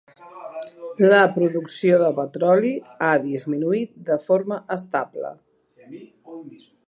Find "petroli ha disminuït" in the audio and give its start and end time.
2.19-3.93